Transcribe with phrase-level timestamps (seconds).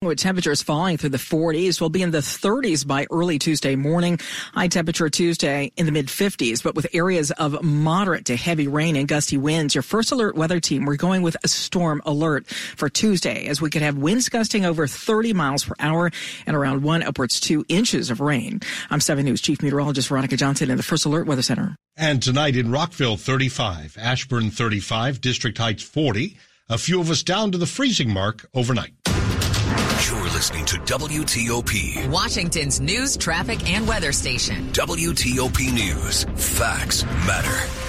[0.00, 4.20] With temperatures falling through the 40s, will be in the 30s by early Tuesday morning.
[4.54, 8.94] High temperature Tuesday in the mid 50s, but with areas of moderate to heavy rain
[8.94, 9.74] and gusty winds.
[9.74, 13.70] Your first alert weather team, we're going with a storm alert for Tuesday as we
[13.70, 16.12] could have winds gusting over 30 miles per hour
[16.46, 18.60] and around one upwards two inches of rain.
[18.90, 21.74] I'm 7 News Chief Meteorologist Veronica Johnson in the First Alert Weather Center.
[21.96, 26.36] And tonight in Rockville, 35, Ashburn, 35, District Heights, 40.
[26.68, 28.92] A few of us down to the freezing mark overnight.
[30.38, 34.70] Listening to WTOP, Washington's news, traffic, and weather station.
[34.70, 36.22] WTOP News.
[36.36, 37.87] Facts matter.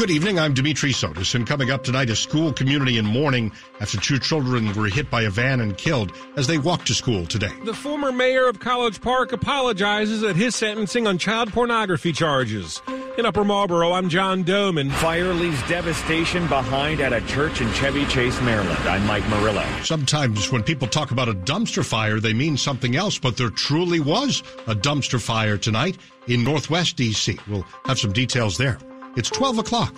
[0.00, 0.38] Good evening.
[0.38, 4.72] I'm Dimitri Sotis, and coming up tonight, a school community in mourning after two children
[4.72, 7.52] were hit by a van and killed as they walked to school today.
[7.66, 12.80] The former mayor of College Park apologizes at his sentencing on child pornography charges.
[13.18, 14.90] In Upper Marlboro, I'm John Domen.
[14.90, 18.88] Fire leaves devastation behind at a church in Chevy Chase, Maryland.
[18.88, 19.66] I'm Mike Murillo.
[19.82, 24.00] Sometimes when people talk about a dumpster fire, they mean something else, but there truly
[24.00, 27.38] was a dumpster fire tonight in Northwest D.C.
[27.46, 28.78] We'll have some details there.
[29.16, 29.94] It's 12 o'clock.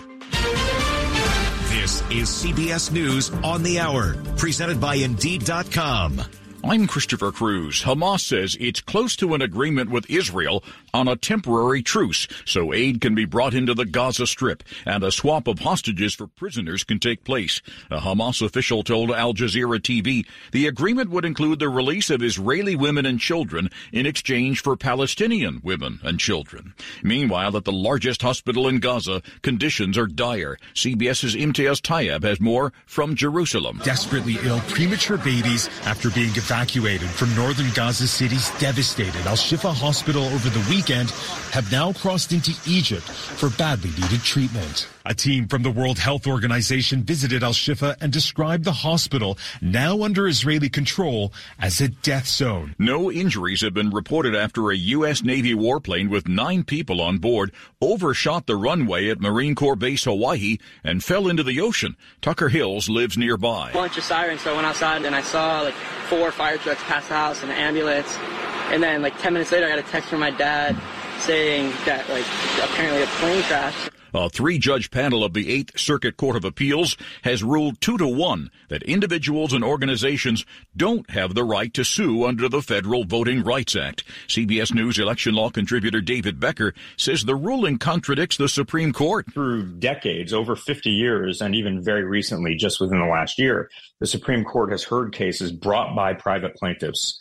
[1.69, 6.23] This is CBS News on the Hour, presented by Indeed.com.
[6.65, 7.83] I'm Christopher Cruz.
[7.83, 10.63] Hamas says it's close to an agreement with Israel
[10.95, 15.11] on a temporary truce so aid can be brought into the Gaza Strip and a
[15.11, 17.61] swap of hostages for prisoners can take place.
[17.91, 22.77] A Hamas official told Al Jazeera TV the agreement would include the release of Israeli
[22.77, 26.75] women and children in exchange for Palestinian women and children.
[27.03, 30.59] Meanwhile, at the largest hospital in Gaza, conditions are dire.
[30.75, 33.81] CBS's Imtiaz Tyab has more from Jerusalem.
[33.83, 40.23] Desperately ill premature babies after being evacuated from northern Gaza City's devastated Al Shifa hospital
[40.25, 41.09] over the weekend
[41.51, 44.87] have now crossed into Egypt for badly needed treatment.
[45.05, 50.03] A team from the World Health Organization visited Al Shifa and described the hospital, now
[50.03, 52.77] under Israeli control, as a death zone.
[52.79, 55.23] No injuries have been reported after a U.S.
[55.23, 60.59] Navy warplane with nine people on board overshot the runway at Marine Corps Base Hawaii
[60.85, 61.97] and fell into the ocean.
[62.21, 63.71] Tucker Hills lives nearby.
[63.71, 65.75] A Bunch of sirens, so I went outside and I saw like
[66.09, 68.17] four fire trucks pass the house and an ambulance.
[68.71, 70.81] And then like 10 minutes later, I got a text from my dad
[71.19, 72.25] saying that like
[72.63, 73.91] apparently a plane crashed.
[74.15, 78.07] A three judge panel of the Eighth Circuit Court of Appeals has ruled two to
[78.07, 80.45] one that individuals and organizations
[80.77, 84.05] don't have the right to sue under the Federal Voting Rights Act.
[84.29, 89.33] CBS News election law contributor David Becker says the ruling contradicts the Supreme Court.
[89.33, 93.71] Through decades, over 50 years, and even very recently, just within the last year,
[94.01, 97.19] the Supreme Court has heard cases brought by private plaintiffs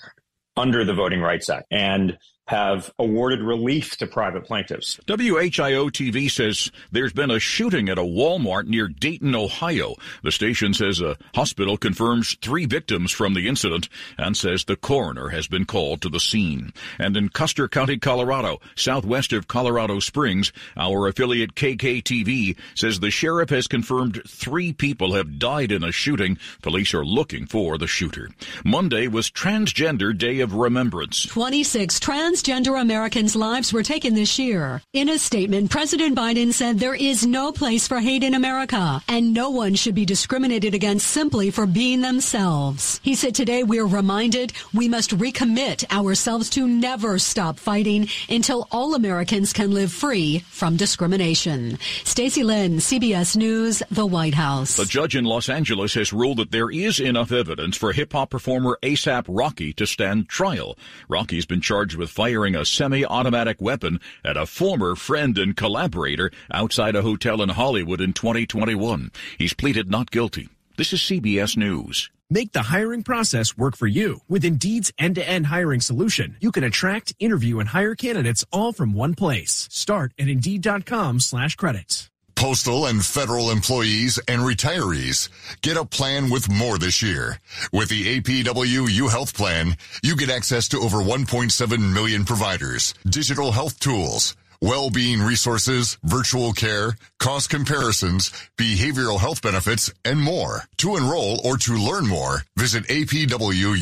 [0.57, 1.68] under the Voting Rights Act.
[1.72, 2.18] And
[2.51, 5.00] have awarded relief to private plaintiffs.
[5.07, 9.95] WHIO TV says there's been a shooting at a Walmart near Dayton, Ohio.
[10.22, 15.29] The station says a hospital confirms three victims from the incident and says the coroner
[15.29, 16.73] has been called to the scene.
[17.00, 23.50] And in Custer County, Colorado, southwest of Colorado Springs, our affiliate KKTV says the sheriff
[23.50, 26.38] has confirmed three people have died in a shooting.
[26.62, 28.29] Police are looking for the shooter.
[28.66, 31.25] Monday was Transgender Day of Remembrance.
[31.28, 34.81] 26 trans transgender Americans' lives were taken this year.
[34.94, 39.34] In a statement, President Biden said there is no place for hate in America and
[39.34, 43.00] no one should be discriminated against simply for being themselves.
[43.03, 48.96] He said today we're reminded we must recommit ourselves to never stop fighting until all
[48.96, 51.78] Americans can live free from discrimination.
[52.03, 54.80] Stacy Lynn, CBS News, the White House.
[54.80, 58.31] A judge in Los Angeles has ruled that there is enough evidence for hip hop
[58.31, 60.78] performer ASAP Rocky to stand trial.
[61.07, 66.95] Rocky's been charged with firing a semi-automatic weapon at a former friend and collaborator outside
[66.95, 69.11] a hotel in Hollywood in 2021.
[69.39, 70.47] He's pleaded not guilty.
[70.77, 72.11] This is CBS News.
[72.29, 74.19] Make the hiring process work for you.
[74.29, 79.15] With Indeed's end-to-end hiring solution, you can attract, interview, and hire candidates all from one
[79.15, 79.67] place.
[79.71, 82.11] Start at Indeed.com slash credits.
[82.41, 85.29] Postal and federal employees and retirees
[85.61, 87.39] get a plan with more this year.
[87.71, 93.79] With the APWU Health Plan, you get access to over 1.7 million providers, digital health
[93.79, 100.63] tools, well-being resources, virtual care, cost comparisons, behavioral health benefits, and more.
[100.77, 103.77] To enroll or to learn more, visit apwuhp.com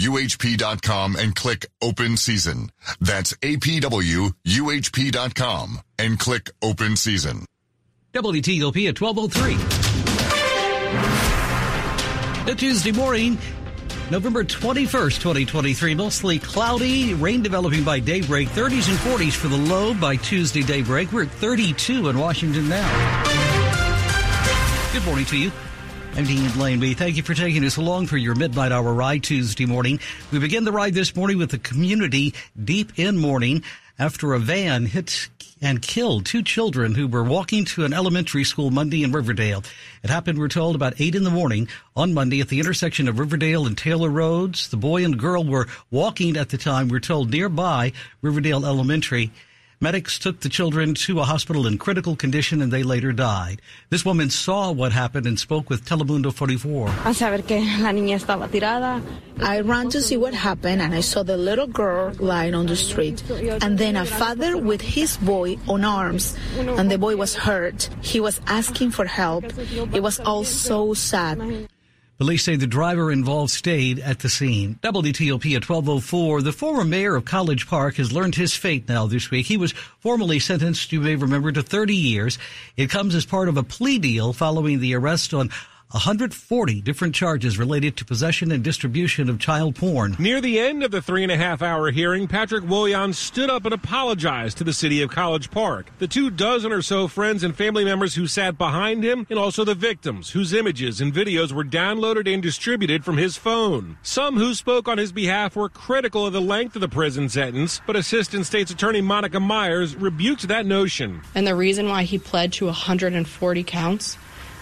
[1.15, 2.71] and click Open Season.
[2.99, 4.33] That's apwuhp.com
[5.97, 7.45] and click Open Season.
[8.13, 9.55] WTOP at 1203.
[12.45, 13.37] The Tuesday morning
[14.09, 15.93] November 21st, 2023.
[15.93, 21.11] Mostly cloudy, rain developing by daybreak, 30s and 40s for the low by Tuesday daybreak.
[21.11, 22.89] We're at 32 in Washington now.
[24.91, 25.51] Good morning to you.
[26.15, 26.79] I'm Dean Lane.
[26.79, 29.99] We thank you for taking us along for your midnight hour ride Tuesday morning.
[30.31, 33.63] We begin the ride this morning with the community deep in mourning
[33.99, 35.29] after a van hit
[35.61, 39.63] and killed two children who were walking to an elementary school Monday in Riverdale.
[40.03, 43.19] It happened, we're told, about 8 in the morning on Monday at the intersection of
[43.19, 44.69] Riverdale and Taylor Roads.
[44.69, 47.91] The boy and girl were walking at the time, we're told, nearby
[48.21, 49.31] Riverdale Elementary.
[49.81, 53.61] Medics took the children to a hospital in critical condition and they later died.
[53.89, 56.89] This woman saw what happened and spoke with Telemundo 44.
[59.41, 62.75] I ran to see what happened and I saw the little girl lying on the
[62.75, 67.89] street and then a father with his boy on arms and the boy was hurt.
[68.01, 69.45] He was asking for help.
[69.95, 71.69] It was all so sad.
[72.19, 74.77] Police say the driver involved stayed at the scene.
[74.83, 76.41] WTOP at 1204.
[76.41, 79.45] The former mayor of College Park has learned his fate now this week.
[79.45, 82.37] He was formally sentenced, you may remember, to 30 years.
[82.75, 85.49] It comes as part of a plea deal following the arrest on
[85.91, 90.15] 140 different charges related to possession and distribution of child porn.
[90.19, 93.65] Near the end of the three and a half hour hearing, Patrick Williams stood up
[93.65, 95.87] and apologized to the city of College Park.
[95.97, 99.65] The two dozen or so friends and family members who sat behind him, and also
[99.65, 103.97] the victims whose images and videos were downloaded and distributed from his phone.
[104.03, 107.81] Some who spoke on his behalf were critical of the length of the prison sentence,
[107.87, 111.21] but Assistant State's Attorney Monica Myers rebuked that notion.
[111.33, 114.19] And the reason why he pled to 140 counts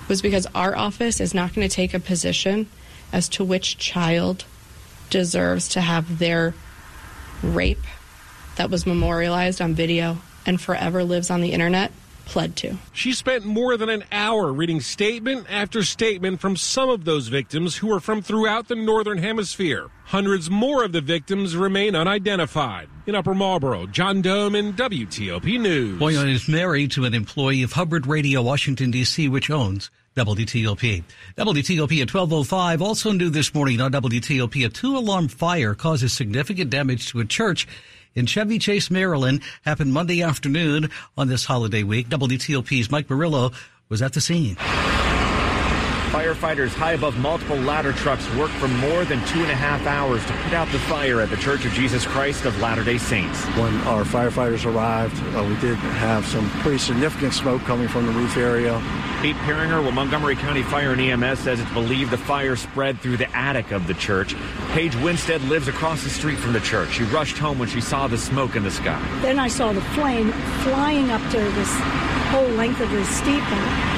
[0.08, 2.68] was because our office is not going to take a position
[3.12, 4.46] as to which child
[5.10, 6.54] deserves to have their
[7.42, 7.84] rape
[8.56, 11.92] that was memorialized on video and forever lives on the internet
[12.28, 12.78] pled to.
[12.94, 17.78] She spent more than an hour reading statement after statement from some of those victims
[17.78, 19.88] who are from throughout the Northern Hemisphere.
[20.06, 22.90] Hundreds more of the victims remain unidentified.
[23.08, 26.00] In Upper Marlboro, John Domen WTOP News.
[26.00, 31.04] Boyan is married to an employee of Hubbard Radio Washington, D.C., which owns WTOP.
[31.38, 34.66] WTOP at 1205 also new this morning on WTOP.
[34.66, 37.68] A two alarm fire causes significant damage to a church
[38.18, 39.42] in Chevy Chase, Maryland.
[39.64, 42.10] Happened Monday afternoon on this holiday week.
[42.10, 43.52] WTOP's Mike Murillo
[43.90, 44.58] was at the scene.
[46.18, 50.26] Firefighters high above multiple ladder trucks worked for more than two and a half hours
[50.26, 53.46] to put out the fire at the Church of Jesus Christ of Latter-day Saints.
[53.50, 58.14] When our firefighters arrived, uh, we did have some pretty significant smoke coming from the
[58.14, 58.82] roof area.
[59.22, 63.18] Pete Piringer with Montgomery County Fire and EMS says it's believed the fire spread through
[63.18, 64.36] the attic of the church.
[64.72, 66.94] Paige Winstead lives across the street from the church.
[66.94, 69.00] She rushed home when she saw the smoke in the sky.
[69.22, 70.32] Then I saw the flame
[70.64, 71.72] flying up to this
[72.32, 73.97] whole length of the steeple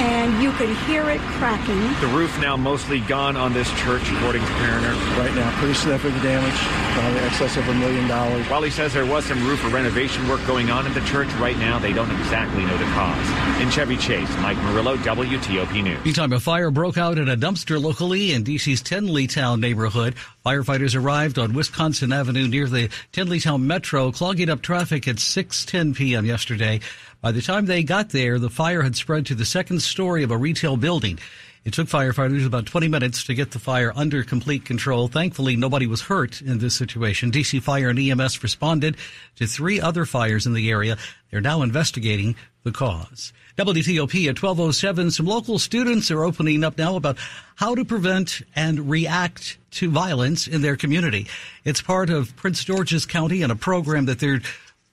[0.00, 1.80] and you could hear it cracking.
[2.00, 5.18] The roof now mostly gone on this church, according to Piringer.
[5.18, 6.56] Right now, pretty significant damage,
[6.94, 8.46] probably excess of a million dollars.
[8.48, 11.28] While he says there was some roof or renovation work going on at the church,
[11.34, 13.60] right now they don't exactly know the cause.
[13.60, 16.04] In Chevy Chase, Mike Murillo, WTOP News.
[16.04, 20.14] Meantime, a fire broke out in a dumpster locally in D.C.'s Tenleytown neighborhood.
[20.46, 26.24] Firefighters arrived on Wisconsin Avenue near the Tenleytown Metro, clogging up traffic at 6:10 p.m.
[26.24, 26.80] yesterday.
[27.20, 30.30] By the time they got there, the fire had spread to the second story of
[30.30, 31.18] a retail building.
[31.62, 35.08] It took firefighters about 20 minutes to get the fire under complete control.
[35.08, 37.30] Thankfully, nobody was hurt in this situation.
[37.30, 38.96] DC Fire and EMS responded
[39.36, 40.96] to three other fires in the area.
[41.30, 43.34] They're now investigating the cause.
[43.58, 45.10] WTOP at 1207.
[45.10, 47.18] Some local students are opening up now about
[47.56, 51.26] how to prevent and react to violence in their community.
[51.66, 54.40] It's part of Prince George's County and a program that they're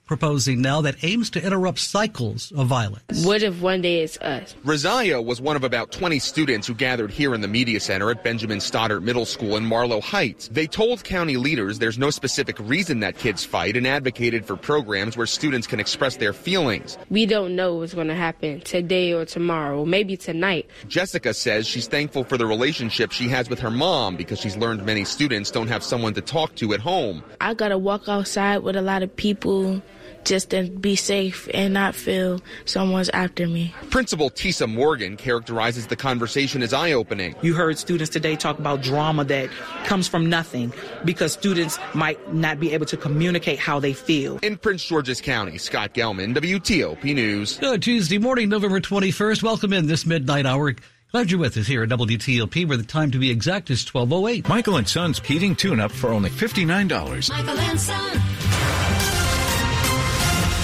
[0.08, 3.24] proposing now that aims to interrupt cycles of violence.
[3.24, 4.56] What if one day it's us?
[4.64, 8.24] Rosario was one of about 20 students who gathered here in the media center at
[8.24, 10.48] Benjamin Stoddert Middle School in Marlow Heights.
[10.48, 15.16] They told county leaders there's no specific reason that kids fight and advocated for programs
[15.16, 16.96] where students can express their feelings.
[17.10, 20.68] We don't know what's going to happen today or tomorrow, maybe tonight.
[20.88, 24.84] Jessica says she's thankful for the relationship she has with her mom because she's learned
[24.86, 27.22] many students don't have someone to talk to at home.
[27.42, 29.82] I got to walk outside with a lot of people
[30.24, 33.74] just to be safe and not feel someone's after me.
[33.90, 37.34] Principal Tisa Morgan characterizes the conversation as eye opening.
[37.42, 39.50] You heard students today talk about drama that
[39.84, 40.72] comes from nothing
[41.04, 44.38] because students might not be able to communicate how they feel.
[44.42, 47.58] In Prince George's County, Scott Gelman, WTOP News.
[47.58, 49.42] Good Tuesday morning, November 21st.
[49.42, 50.74] Welcome in this midnight hour.
[51.10, 54.46] Glad you're with us here at WTOP, where the time to be exact is 1208.
[54.46, 57.30] Michael and Son's heating tune-up for only $59.
[57.30, 58.20] Michael and Son.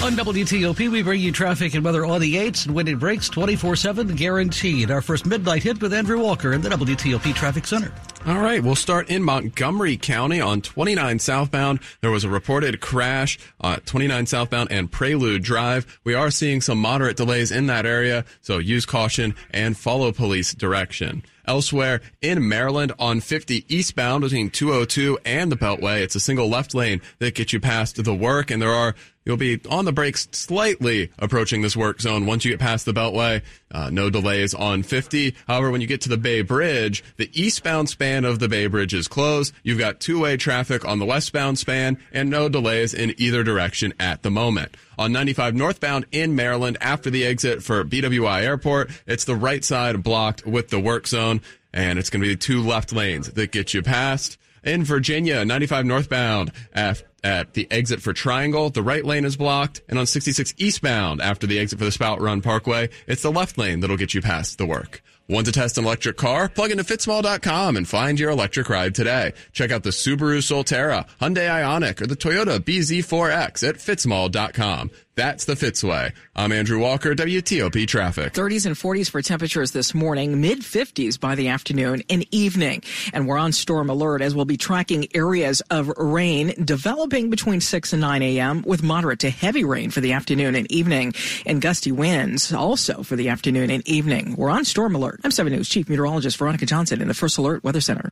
[0.03, 3.27] On WTOP, we bring you traffic and weather on the 8s and when it breaks
[3.27, 4.91] 24 7 guaranteed.
[4.91, 7.91] Our first midnight hit with Andrew Walker in the WTOP Traffic Center.
[8.27, 11.79] All right, we'll start in Montgomery County on 29 southbound.
[12.01, 15.99] There was a reported crash at 29 southbound and Prelude Drive.
[16.03, 20.53] We are seeing some moderate delays in that area, so use caution and follow police
[20.53, 21.23] direction.
[21.47, 26.73] Elsewhere in Maryland on 50 eastbound between 202 and the Beltway, it's a single left
[26.73, 28.95] lane that gets you past the work, and there are
[29.25, 32.93] You'll be on the brakes slightly approaching this work zone once you get past the
[32.93, 33.41] Beltway.
[33.71, 35.35] Uh, no delays on 50.
[35.47, 38.93] However, when you get to the Bay Bridge, the eastbound span of the Bay Bridge
[38.93, 39.51] is closed.
[39.63, 44.21] You've got two-way traffic on the westbound span and no delays in either direction at
[44.21, 44.77] the moment.
[44.99, 50.03] On 95 northbound in Maryland after the exit for BWI Airport, it's the right side
[50.03, 51.41] blocked with the work zone
[51.73, 54.37] and it's going to be two left lanes that get you past.
[54.65, 59.81] In Virginia, 95 northbound after at the exit for Triangle, the right lane is blocked.
[59.89, 63.57] And on 66 eastbound, after the exit for the Spout Run Parkway, it's the left
[63.57, 65.01] lane that'll get you past the work.
[65.27, 66.49] Want to test an electric car?
[66.49, 69.33] Plug into fitzmall.com and find your electric ride today.
[69.53, 74.91] Check out the Subaru Solterra, Hyundai Ioniq, or the Toyota BZ4X at fitzmall.com.
[75.15, 76.11] That's the Fitzway.
[76.35, 78.33] I'm Andrew Walker, WTOP Traffic.
[78.33, 82.83] 30s and 40s for temperatures this morning, mid 50s by the afternoon and evening.
[83.13, 87.93] And we're on storm alert as we'll be tracking areas of rain developing between 6
[87.93, 88.61] and 9 a.m.
[88.63, 91.13] with moderate to heavy rain for the afternoon and evening
[91.45, 94.35] and gusty winds also for the afternoon and evening.
[94.35, 95.21] We're on storm alert.
[95.23, 98.11] I'm 7 News Chief Meteorologist Veronica Johnson in the First Alert Weather Center.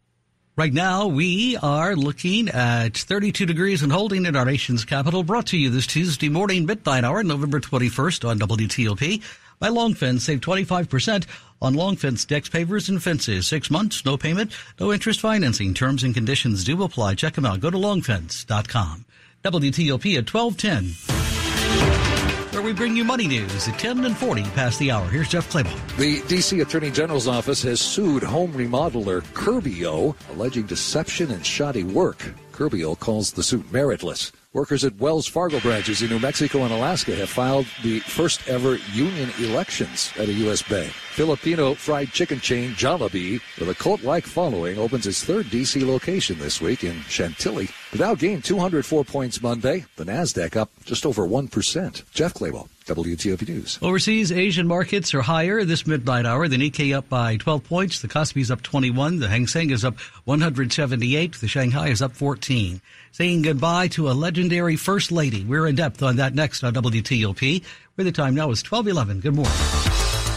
[0.56, 5.24] Right now, we are looking at 32 degrees and holding in our nation's capital.
[5.24, 9.24] Brought to you this Tuesday morning, midnight hour, November 21st on WTOP.
[9.58, 11.26] By Long Fence, save 25%
[11.60, 13.48] on Long Fence decks, pavers, and fences.
[13.48, 15.74] Six months, no payment, no interest financing.
[15.74, 17.16] Terms and conditions do apply.
[17.16, 17.60] Check them out.
[17.60, 19.06] Go to longfence.com.
[19.44, 24.92] WTOP at 1210 where we bring you money news at 10 and 40 past the
[24.92, 25.08] hour.
[25.10, 25.98] Here's Jeff Clabaugh.
[25.98, 26.60] The D.C.
[26.60, 32.34] Attorney General's office has sued home remodeler Curbio, alleging deception and shoddy work.
[32.54, 34.32] Curbio calls the suit meritless.
[34.54, 38.76] Workers at Wells Fargo branches in New Mexico and Alaska have filed the first ever
[38.94, 40.62] union elections at a U.S.
[40.62, 40.92] bank.
[40.92, 45.84] Filipino fried chicken chain Jollibee, with a cult-like following, opens its third D.C.
[45.84, 47.70] location this week in Chantilly.
[47.92, 49.86] The Dow gained 204 points Monday.
[49.96, 52.04] The Nasdaq up just over 1%.
[52.14, 52.68] Jeff Clabaugh.
[52.86, 53.80] WTOP News.
[53.82, 56.48] Overseas Asian markets are higher this midnight hour.
[56.48, 58.02] The Nikkei up by 12 points.
[58.02, 59.20] The Kospi is up 21.
[59.20, 61.36] The Hang Seng is up 178.
[61.36, 62.82] The Shanghai is up 14.
[63.12, 65.44] Saying goodbye to a legendary first lady.
[65.44, 67.64] We're in depth on that next on WTOP,
[67.96, 69.22] where the time now is 1211.
[69.22, 69.54] Good morning.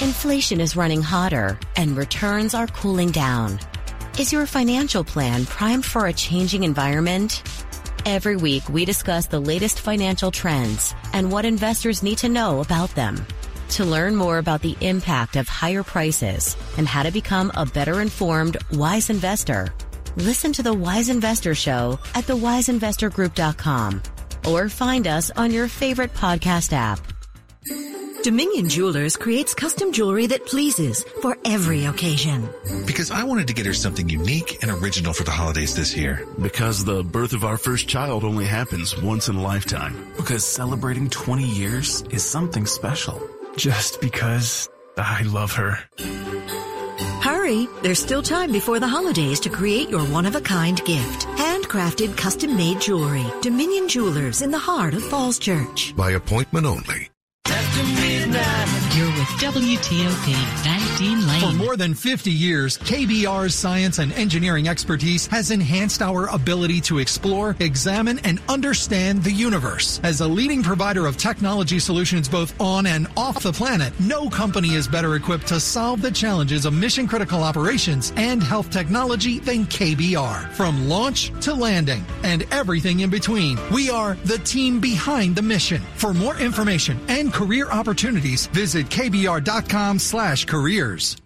[0.01, 3.59] Inflation is running hotter and returns are cooling down.
[4.19, 7.43] Is your financial plan primed for a changing environment?
[8.07, 12.95] Every week, we discuss the latest financial trends and what investors need to know about
[12.95, 13.27] them.
[13.71, 18.01] To learn more about the impact of higher prices and how to become a better
[18.01, 19.75] informed, wise investor,
[20.15, 24.03] listen to the Wise Investor Show at thewiseinvestorgroup.com
[24.49, 27.16] or find us on your favorite podcast app.
[28.27, 32.49] Dominion Jewelers creates custom jewelry that pleases for every occasion.
[32.85, 36.27] Because I wanted to get her something unique and original for the holidays this year.
[36.43, 40.13] Because the birth of our first child only happens once in a lifetime.
[40.17, 43.23] Because celebrating 20 years is something special.
[43.57, 44.69] Just because
[44.99, 45.79] I love her.
[47.23, 47.69] Hurry!
[47.83, 51.29] There's still time before the holidays to create your one-of-a-kind gift.
[51.39, 53.27] Handcrafted, custom-made jewelry.
[53.41, 55.95] Dominion Jewelers in the heart of Falls Church.
[55.97, 57.09] By appointment only.
[58.97, 61.41] You're with WTOP, Van Dean Lane.
[61.41, 66.99] For more than 50 years, KBR's science and engineering expertise has enhanced our ability to
[66.99, 70.01] explore, examine, and understand the universe.
[70.03, 74.75] As a leading provider of technology solutions both on and off the planet, no company
[74.75, 79.65] is better equipped to solve the challenges of mission critical operations and health technology than
[79.67, 80.51] KBR.
[80.53, 85.83] From launch to landing and everything in between, we are the team behind the mission.
[85.97, 91.17] For more information and career opportunities, visit kbr.com slash careers.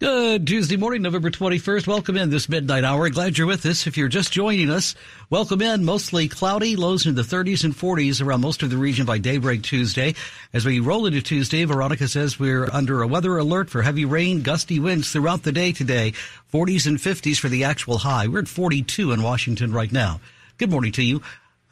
[0.00, 1.86] Good Tuesday morning, November 21st.
[1.86, 3.08] Welcome in this midnight hour.
[3.08, 3.86] Glad you're with us.
[3.86, 4.96] If you're just joining us,
[5.30, 5.84] welcome in.
[5.84, 9.62] Mostly cloudy, lows in the 30s and 40s around most of the region by daybreak
[9.62, 10.14] Tuesday.
[10.52, 14.42] As we roll into Tuesday, Veronica says we're under a weather alert for heavy rain,
[14.42, 16.14] gusty winds throughout the day today.
[16.52, 18.26] 40s and 50s for the actual high.
[18.26, 20.20] We're at 42 in Washington right now.
[20.58, 21.22] Good morning to you.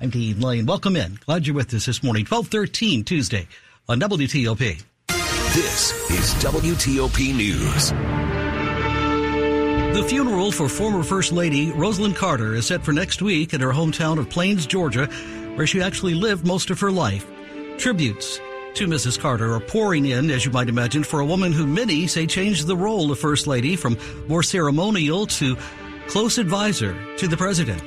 [0.01, 0.67] I'm Dean Lane.
[0.67, 1.19] Welcome in.
[1.27, 2.25] Glad you're with us this morning.
[2.25, 3.49] 1213 Tuesday
[3.89, 4.83] on WTOP.
[5.57, 7.91] This is WTOP News.
[9.97, 13.71] The funeral for former First Lady Rosalynn Carter is set for next week in her
[13.71, 15.07] hometown of Plains, Georgia,
[15.55, 17.27] where she actually lived most of her life.
[17.79, 18.39] Tributes
[18.75, 19.19] to Mrs.
[19.19, 22.67] Carter are pouring in, as you might imagine, for a woman who many say changed
[22.67, 23.97] the role of First Lady from
[24.29, 25.57] more ceremonial to
[26.07, 27.81] close advisor to the President.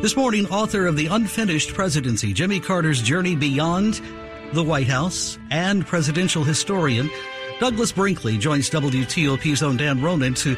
[0.00, 4.00] This morning, author of The Unfinished Presidency, Jimmy Carter's Journey Beyond
[4.52, 7.10] the White House, and presidential historian
[7.58, 10.56] Douglas Brinkley joins WTOP's own Dan Ronan to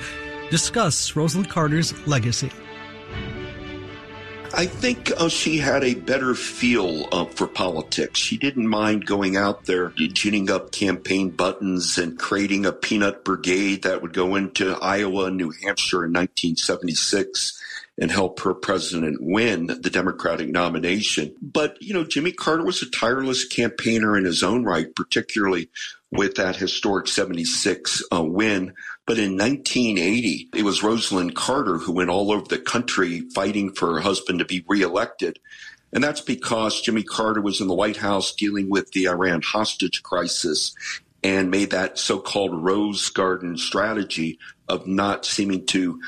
[0.51, 2.51] discuss Rosalynn Carter's legacy.
[4.53, 8.19] I think uh, she had a better feel uh, for politics.
[8.19, 13.83] She didn't mind going out there, tuning up campaign buttons and creating a peanut brigade
[13.83, 17.63] that would go into Iowa New Hampshire in 1976
[18.01, 21.35] and help her president win the Democratic nomination.
[21.43, 25.69] But, you know, Jimmy Carter was a tireless campaigner in his own right, particularly
[26.11, 28.75] with that historic 76 uh, win.
[29.05, 33.95] But in 1980, it was Rosalynn Carter who went all over the country fighting for
[33.95, 35.39] her husband to be reelected.
[35.93, 40.03] And that's because Jimmy Carter was in the White House dealing with the Iran hostage
[40.03, 40.75] crisis
[41.25, 44.39] and made that so-called rose garden strategy
[44.69, 46.01] of not seeming to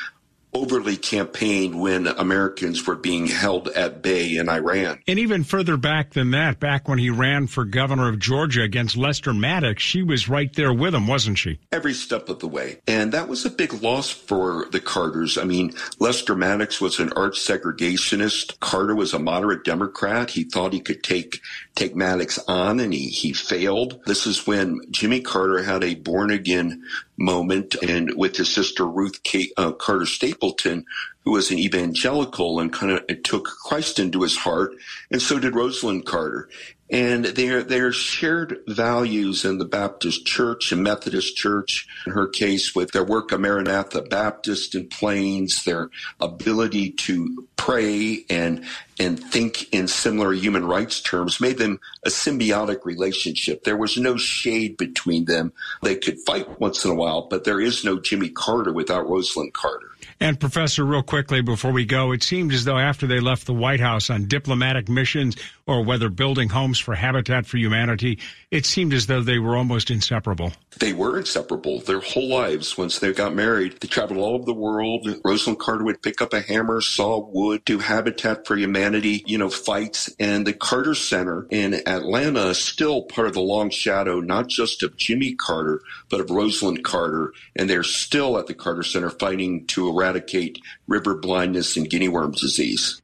[0.52, 5.00] overly campaigned when Americans were being held at bay in Iran.
[5.06, 8.96] And even further back than that, back when he ran for governor of Georgia against
[8.96, 11.58] Lester Maddox, she was right there with him, wasn't she?
[11.70, 12.80] Every step of the way.
[12.86, 15.38] And that was a big loss for the Carters.
[15.38, 18.58] I mean, Lester Maddox was an arch segregationist.
[18.60, 20.30] Carter was a moderate Democrat.
[20.30, 21.40] He thought he could take
[21.74, 24.00] take Maddox on and he, he failed.
[24.06, 26.82] This is when Jimmy Carter had a born again
[27.20, 30.06] moment and with his sister Ruth Kate, uh, Carter
[30.40, 30.86] Stapleton,
[31.24, 34.72] who was an evangelical and kind of took Christ into his heart.
[35.10, 36.48] And so did Rosalynn Carter.
[36.92, 42.74] And their, their shared values in the Baptist church and Methodist church, in her case
[42.74, 48.64] with their work at Maranatha Baptist in Plains, their ability to pray and,
[48.98, 53.62] and think in similar human rights terms made them a symbiotic relationship.
[53.62, 55.52] There was no shade between them.
[55.82, 59.52] They could fight once in a while, but there is no Jimmy Carter without Rosalynn
[59.52, 59.89] Carter.
[60.22, 63.54] And Professor, real quickly before we go, it seemed as though after they left the
[63.54, 65.34] White House on diplomatic missions
[65.66, 68.18] or whether building homes for Habitat for Humanity,
[68.50, 70.52] it seemed as though they were almost inseparable.
[70.78, 71.80] They were inseparable.
[71.80, 75.06] Their whole lives, once they got married, they traveled all over the world.
[75.24, 79.48] Rosalynn Carter would pick up a hammer, saw wood, do Habitat for Humanity, you know,
[79.48, 80.14] fights.
[80.20, 84.82] And the Carter Center in Atlanta is still part of the long shadow, not just
[84.82, 85.80] of Jimmy Carter,
[86.10, 87.32] but of Rosalynn Carter.
[87.56, 92.08] And they're still at the Carter Center fighting to eradicate eradicate river blindness and guinea
[92.08, 93.00] worm disease.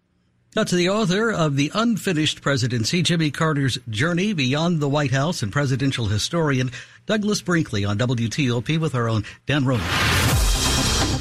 [0.56, 5.42] Now to the author of The Unfinished Presidency, Jimmy Carter's Journey Beyond the White House
[5.42, 6.72] and presidential historian
[7.04, 9.86] Douglas Brinkley on WTOP with our own Dan Ronan.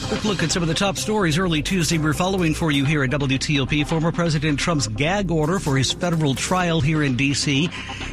[0.07, 1.97] Quick look at some of the top stories early Tuesday.
[1.97, 3.87] We're following for you here at WTOP.
[3.87, 7.71] Former President Trump's gag order for his federal trial here in D.C.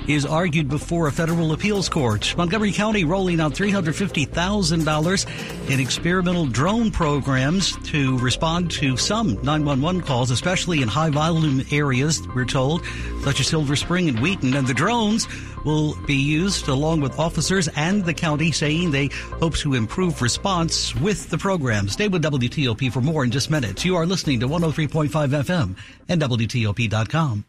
[0.08, 2.34] is argued before a federal appeals court.
[2.38, 10.30] Montgomery County rolling out $350,000 in experimental drone programs to respond to some 911 calls,
[10.30, 12.86] especially in high volume areas, we're told,
[13.22, 14.54] such as Silver Spring and Wheaton.
[14.54, 15.28] And the drones
[15.64, 19.08] will be used along with officers and the county saying they
[19.40, 21.88] hope to improve response with the program.
[21.88, 23.84] Stay with WTOP for more in just minutes.
[23.84, 25.76] You are listening to 103.5 FM
[26.08, 27.44] and WTOP.com.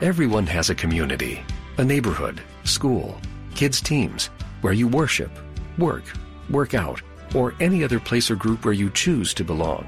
[0.00, 1.42] Everyone has a community,
[1.78, 3.20] a neighborhood, school,
[3.54, 4.26] kids' teams,
[4.62, 5.30] where you worship,
[5.78, 6.04] work,
[6.48, 7.02] work out,
[7.34, 9.86] or any other place or group where you choose to belong.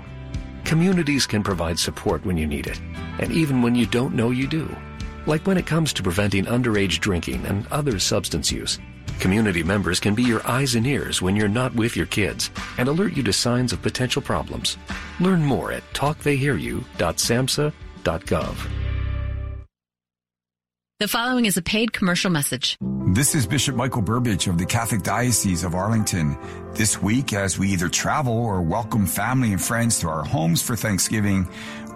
[0.64, 2.80] Communities can provide support when you need it,
[3.18, 4.74] and even when you don't know you do.
[5.26, 8.78] Like when it comes to preventing underage drinking and other substance use.
[9.20, 12.88] Community members can be your eyes and ears when you're not with your kids and
[12.88, 14.76] alert you to signs of potential problems.
[15.20, 18.56] Learn more at talktheyhearyou.samhsa.gov.
[20.98, 22.76] The following is a paid commercial message.
[23.08, 26.38] This is Bishop Michael Burbidge of the Catholic Diocese of Arlington.
[26.74, 30.76] This week, as we either travel or welcome family and friends to our homes for
[30.76, 31.48] Thanksgiving,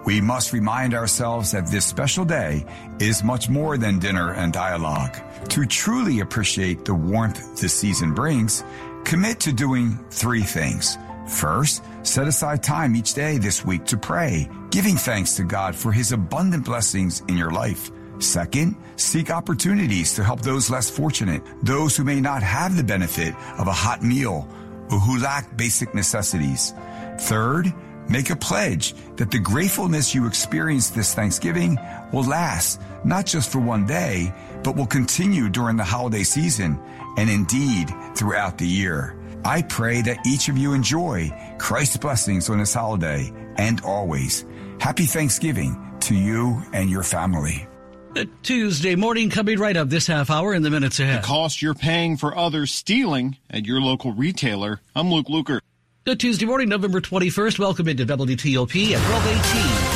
[0.07, 2.65] we must remind ourselves that this special day
[2.97, 5.17] is much more than dinner and dialogue.
[5.49, 8.63] To truly appreciate the warmth this season brings,
[9.03, 10.97] commit to doing three things.
[11.27, 15.91] First, set aside time each day this week to pray, giving thanks to God for
[15.91, 17.91] his abundant blessings in your life.
[18.19, 23.35] Second, seek opportunities to help those less fortunate, those who may not have the benefit
[23.59, 24.47] of a hot meal
[24.89, 26.73] or who lack basic necessities.
[27.19, 27.73] Third,
[28.09, 31.77] Make a pledge that the gratefulness you experience this Thanksgiving
[32.13, 36.79] will last not just for one day, but will continue during the holiday season
[37.17, 39.15] and indeed throughout the year.
[39.43, 44.45] I pray that each of you enjoy Christ's blessings on this holiday and always.
[44.79, 47.67] Happy Thanksgiving to you and your family.
[48.41, 51.21] Tuesday morning coming right up this half hour in the minutes ahead.
[51.23, 54.81] The cost you're paying for others stealing at your local retailer.
[54.95, 55.59] I'm Luke Lukert.
[56.07, 57.59] Good Tuesday morning, November 21st.
[57.59, 59.86] Welcome into WTOP at 1218.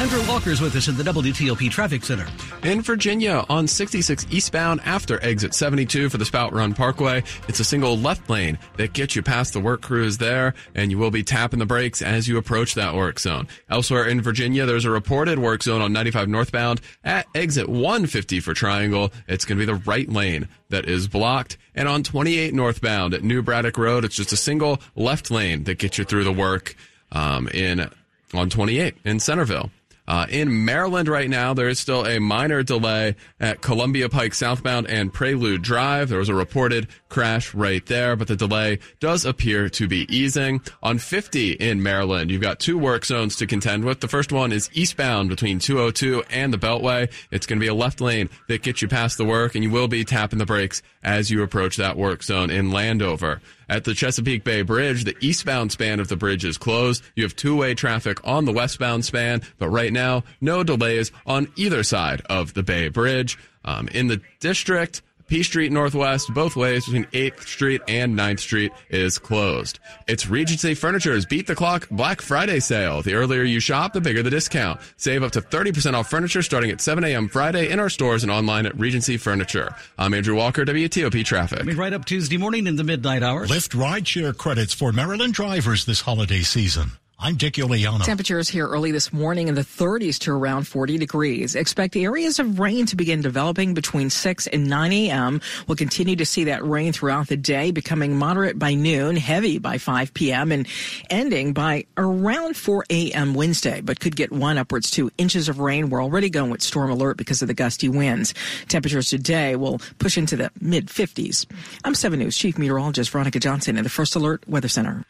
[0.00, 2.26] Andrew Walker's with us in the WTOP Traffic Center.
[2.64, 7.64] In Virginia, on 66 eastbound after exit 72 for the Spout Run Parkway, it's a
[7.64, 11.22] single left lane that gets you past the work crews there, and you will be
[11.22, 13.46] tapping the brakes as you approach that work zone.
[13.70, 18.52] Elsewhere in Virginia, there's a reported work zone on 95 northbound at exit 150 for
[18.52, 19.12] Triangle.
[19.28, 21.56] It's going to be the right lane that is blocked.
[21.74, 25.78] And on 28 northbound at New Braddock Road, it's just a single left lane that
[25.78, 26.74] gets you through the work
[27.12, 27.88] um, in
[28.34, 29.70] on 28 in Centreville.
[30.06, 34.86] Uh, in Maryland right now, there is still a minor delay at Columbia Pike southbound
[34.86, 36.10] and Prelude Drive.
[36.10, 40.60] There was a reported crash right there, but the delay does appear to be easing.
[40.82, 44.00] On 50 in Maryland, you've got two work zones to contend with.
[44.00, 47.10] The first one is eastbound between 202 and the Beltway.
[47.30, 49.70] It's going to be a left lane that gets you past the work, and you
[49.70, 53.40] will be tapping the brakes as you approach that work zone in Landover.
[53.68, 57.02] At the Chesapeake Bay Bridge, the eastbound span of the bridge is closed.
[57.14, 61.82] You have two-way traffic on the westbound span, but right now, no delays on either
[61.82, 63.38] side of the Bay Bridge.
[63.64, 68.72] Um, in the district, P Street Northwest, both ways between 8th Street and 9th Street
[68.90, 69.78] is closed.
[70.06, 73.02] It's Regency Furniture's Beat the Clock Black Friday sale.
[73.02, 74.80] The earlier you shop, the bigger the discount.
[74.96, 77.28] Save up to 30% off furniture starting at 7 a.m.
[77.28, 79.74] Friday in our stores and online at Regency Furniture.
[79.98, 81.60] I'm Andrew Walker, WTOP Traffic.
[81.60, 83.50] I mean, right up Tuesday morning in the midnight hours.
[83.50, 86.92] Lyft rideshare credits for Maryland drivers this holiday season.
[87.18, 88.04] I'm Dick Uliano.
[88.04, 91.54] Temperatures here early this morning in the 30s to around 40 degrees.
[91.54, 95.40] Expect areas of rain to begin developing between 6 and 9 a.m.
[95.66, 99.78] We'll continue to see that rain throughout the day, becoming moderate by noon, heavy by
[99.78, 100.66] 5 p.m., and
[101.08, 103.32] ending by around 4 a.m.
[103.32, 105.90] Wednesday, but could get one upwards to inches of rain.
[105.90, 108.34] We're already going with storm alert because of the gusty winds.
[108.68, 111.46] Temperatures today will push into the mid 50s.
[111.84, 115.06] I'm 7 News Chief Meteorologist Veronica Johnson in the First Alert Weather Center.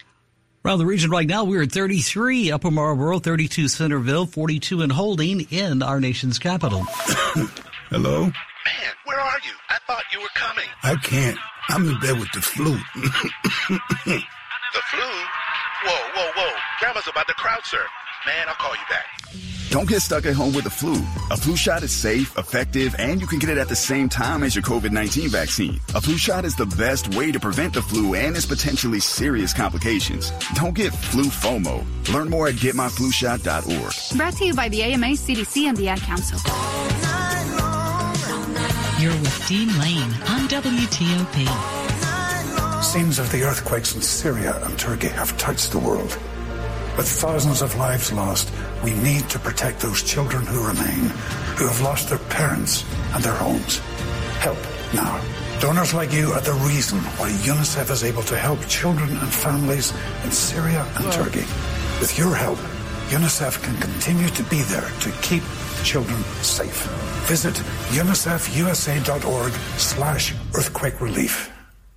[0.67, 5.43] Around the region right now, we're at 33 Upper Marlboro, 32 Centreville, 42 and holding
[5.51, 6.81] in our nation's capital.
[7.91, 8.23] Hello?
[8.23, 9.53] Man, where are you?
[9.69, 10.65] I thought you were coming.
[10.83, 11.37] I can't.
[11.69, 12.73] I'm in bed with the flu.
[12.97, 14.23] the
[14.89, 15.11] flu?
[15.85, 16.51] Whoa, whoa, whoa.
[16.81, 17.83] Grandma's about to crowd surf.
[18.25, 19.05] Man, I'll call you back.
[19.75, 20.93] Don't get stuck at home with the flu.
[21.33, 24.45] A flu shot is safe, effective, and you can get it at the same time
[24.45, 25.81] as your COVID 19 vaccine.
[25.97, 29.53] A flu shot is the best way to prevent the flu and its potentially serious
[29.53, 30.31] complications.
[30.55, 31.85] Don't get flu FOMO.
[32.13, 34.17] Learn more at getmyflushot.org.
[34.17, 36.39] Brought to you by the AMA, CDC, and the Ad Council.
[39.03, 41.49] You're with Dean Lane on WTOP.
[42.81, 46.17] Scenes of the earthquakes in Syria and Turkey have touched the world.
[46.97, 48.53] With thousands of lives lost,
[48.85, 51.11] we need to protect those children who remain,
[51.57, 53.79] who have lost their parents and their homes.
[54.39, 54.59] Help
[54.95, 55.21] now.
[55.61, 59.93] Donors like you are the reason why UNICEF is able to help children and families
[60.25, 61.47] in Syria and Turkey.
[62.01, 62.59] With your help,
[63.09, 65.43] UNICEF can continue to be there to keep
[65.83, 66.87] children safe.
[67.27, 67.55] Visit
[67.91, 71.51] unicefusa.org slash earthquake relief.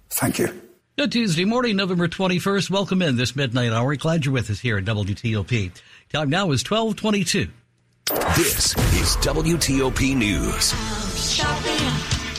[0.10, 0.66] Thank you.
[0.99, 2.71] Good Tuesday morning, November 21st.
[2.71, 3.95] Welcome in this midnight hour.
[3.95, 5.71] Glad you're with us here at WTOP.
[6.12, 7.49] Time now is 1222.
[8.36, 10.73] This is WTOP News.
[11.43, 11.56] Um,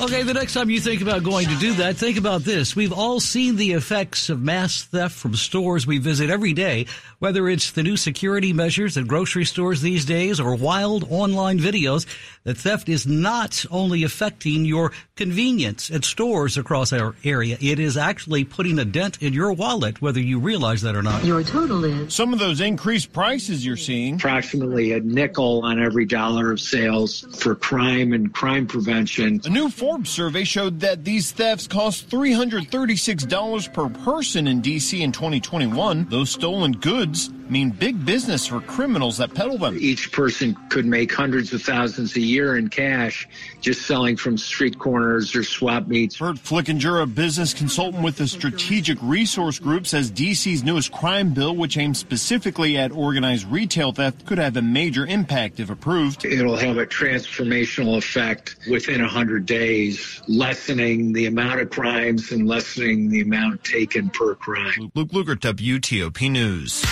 [0.01, 2.77] Okay, the next time you think about going to do that, think about this.
[2.77, 6.87] We've all seen the effects of mass theft from stores we visit every day,
[7.19, 12.07] whether it's the new security measures at grocery stores these days or wild online videos.
[12.45, 17.97] That theft is not only affecting your convenience at stores across our area, it is
[17.97, 21.25] actually putting a dent in your wallet, whether you realize that or not.
[21.25, 22.15] Your total is.
[22.15, 24.15] Some of those increased prices you're seeing.
[24.15, 29.41] Approximately a nickel on every dollar of sales for crime and crime prevention.
[29.45, 35.03] A new Forbes survey showed that these thefts cost $336 per person in D.C.
[35.03, 36.09] in 2021.
[36.11, 39.77] Those stolen goods mean big business for criminals that peddle them.
[39.81, 43.29] Each person could make hundreds of thousands a year in cash
[43.61, 46.19] just selling from street corners or swap meets.
[46.19, 51.55] Burt Flickinger, a business consultant with the Strategic Resource Group, says DC's newest crime bill,
[51.57, 56.25] which aims specifically at organized retail theft, could have a major impact if approved.
[56.25, 63.09] It'll have a transformational effect within 100 days, lessening the amount of crimes and lessening
[63.09, 64.91] the amount taken per crime.
[64.95, 66.85] Luke Lukert, WTOP News.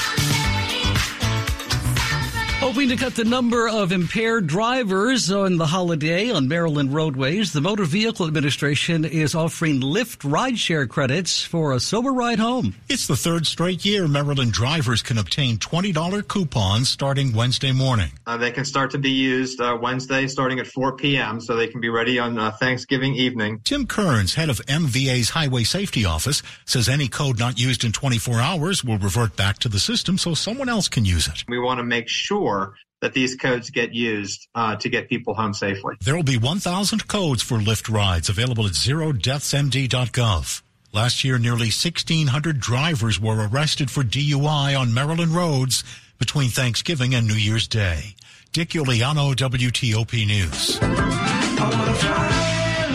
[2.77, 7.61] Hoping to cut the number of impaired drivers on the holiday on Maryland roadways, the
[7.63, 12.75] Motor Vehicle Administration is offering Lyft rideshare credits for a sober ride home.
[12.91, 18.11] It's the third straight year Maryland drivers can obtain $20 coupons starting Wednesday morning.
[18.27, 21.41] Uh, they can start to be used uh, Wednesday starting at 4 p.m.
[21.41, 23.59] so they can be ready on uh, Thanksgiving evening.
[23.65, 28.39] Tim Kerns, head of MVA's Highway Safety Office, says any code not used in 24
[28.39, 31.43] hours will revert back to the system so someone else can use it.
[31.49, 32.66] We want to make sure
[33.01, 35.95] that these codes get used uh, to get people home safely.
[36.03, 40.63] There will be 1,000 codes for Lyft rides available at zerodeathsmd.gov.
[40.93, 45.85] Last year, nearly 1,600 drivers were arrested for DUI on Maryland roads
[46.19, 48.17] between Thanksgiving and New Year's Day.
[48.53, 50.79] Dick Uliano, WTOP News.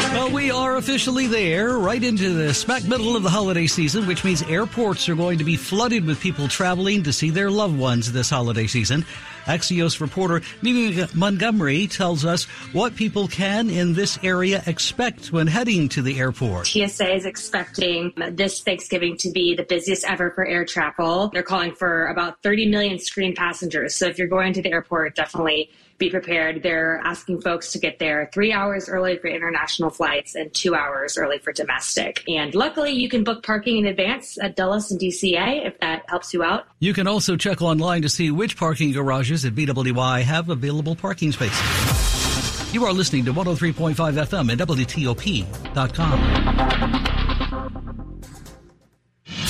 [0.10, 4.24] Well, we are officially there, right into the smack middle of the holiday season, which
[4.24, 8.12] means airports are going to be flooded with people traveling to see their loved ones
[8.12, 9.06] this holiday season.
[9.46, 15.90] Axios reporter Mimi Montgomery tells us what people can in this area expect when heading
[15.90, 16.68] to the airport.
[16.68, 21.30] TSA is expecting this Thanksgiving to be the busiest ever for air travel.
[21.30, 23.96] They're calling for about 30 million screen passengers.
[23.96, 26.64] So if you're going to the airport, definitely be prepared.
[26.64, 31.18] They're asking folks to get there three hours early for international flights and two hours
[31.18, 32.24] early for domestic.
[32.28, 36.34] And luckily, you can book parking in advance at Dulles and DCA if that helps
[36.34, 36.66] you out.
[36.80, 41.32] You can also check online to see which parking garages at BWI have available parking
[41.32, 42.74] spaces.
[42.74, 46.20] You are listening to 103.5 FM and WTOP.com.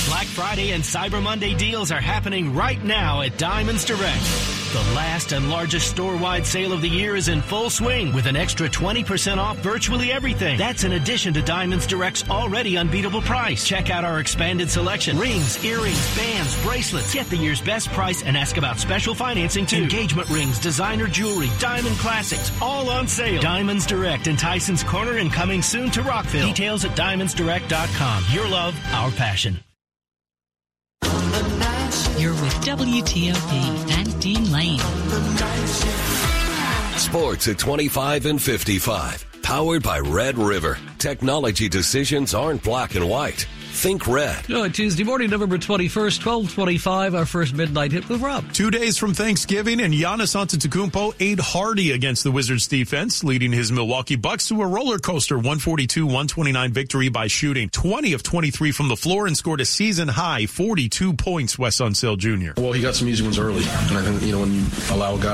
[0.07, 4.60] Black Friday and Cyber Monday deals are happening right now at Diamonds Direct.
[4.71, 8.37] The last and largest store-wide sale of the year is in full swing with an
[8.37, 10.57] extra 20% off virtually everything.
[10.57, 13.67] That's in addition to Diamonds Direct's already unbeatable price.
[13.67, 15.17] Check out our expanded selection.
[15.17, 17.13] Rings, earrings, bands, bracelets.
[17.13, 19.83] Get the year's best price and ask about special financing too.
[19.83, 23.41] Engagement rings, designer jewelry, diamond classics, all on sale.
[23.41, 26.47] Diamonds Direct in Tyson's Corner and coming soon to Rockville.
[26.47, 28.23] Details at diamondsdirect.com.
[28.31, 29.59] Your love, our passion.
[32.61, 34.77] WTOP and Dean Lane.
[36.95, 39.25] Sports at 25 and 55.
[39.41, 40.77] Powered by Red River.
[40.99, 43.47] Technology decisions aren't black and white.
[43.73, 44.45] Think red.
[44.51, 48.51] Oh, Tuesday morning, November 21st, 1225, our first midnight hit with Rob.
[48.53, 53.71] Two days from Thanksgiving, and Giannis Antetokounmpo ate hardy against the Wizards defense, leading his
[53.71, 58.95] Milwaukee Bucks to a roller coaster 142-129 victory by shooting 20 of 23 from the
[58.95, 62.61] floor and scored a season high 42 points, Wes Unseld Jr.
[62.61, 65.15] Well, he got some easy ones early, and I think, you know, when you allow
[65.15, 65.29] a guy